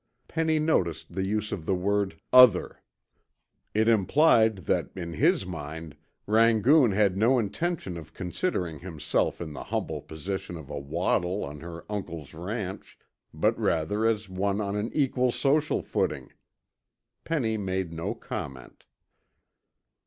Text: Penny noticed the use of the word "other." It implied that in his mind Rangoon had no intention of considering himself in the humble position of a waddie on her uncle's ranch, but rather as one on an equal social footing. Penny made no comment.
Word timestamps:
Penny 0.27 0.57
noticed 0.57 1.13
the 1.13 1.27
use 1.27 1.51
of 1.51 1.67
the 1.67 1.75
word 1.75 2.19
"other." 2.33 2.81
It 3.75 3.87
implied 3.87 4.65
that 4.65 4.89
in 4.95 5.13
his 5.13 5.45
mind 5.45 5.95
Rangoon 6.25 6.91
had 6.91 7.15
no 7.15 7.37
intention 7.37 7.97
of 7.97 8.11
considering 8.15 8.79
himself 8.79 9.39
in 9.39 9.53
the 9.53 9.65
humble 9.65 10.01
position 10.01 10.57
of 10.57 10.71
a 10.71 10.79
waddie 10.79 11.27
on 11.43 11.59
her 11.59 11.85
uncle's 11.87 12.33
ranch, 12.33 12.97
but 13.31 13.55
rather 13.59 14.07
as 14.07 14.27
one 14.27 14.59
on 14.59 14.75
an 14.75 14.91
equal 14.91 15.31
social 15.31 15.83
footing. 15.83 16.33
Penny 17.23 17.55
made 17.55 17.93
no 17.93 18.15
comment. 18.15 18.85